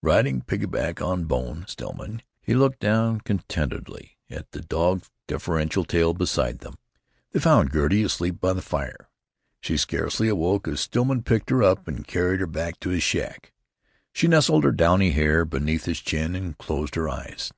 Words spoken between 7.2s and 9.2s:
They found Gertie asleep by the fire.